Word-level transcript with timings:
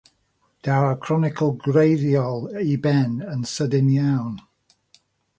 Daw'r 0.67 0.93
cronicl 1.01 1.51
gwreiddiol 1.67 2.47
i 2.71 2.77
ben 2.85 3.13
yn 3.35 3.45
sydyn 3.51 3.91
iawn. 3.97 4.33